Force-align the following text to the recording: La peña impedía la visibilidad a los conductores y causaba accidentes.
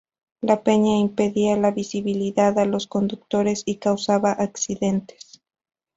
La 0.41 0.63
peña 0.63 0.97
impedía 0.97 1.55
la 1.57 1.69
visibilidad 1.69 2.57
a 2.57 2.65
los 2.65 2.87
conductores 2.87 3.61
y 3.67 3.75
causaba 3.75 4.31
accidentes. 4.31 5.43